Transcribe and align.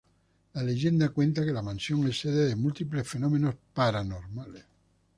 La 0.53 0.63
leyenda 0.63 1.09
cuenta 1.09 1.45
que 1.45 1.53
la 1.53 1.61
mansión 1.61 2.07
es 2.07 2.21
sede 2.21 2.47
de 2.47 2.55
múltiples 2.55 3.07
fenómenos 3.07 3.53
paranormales. 3.71 4.65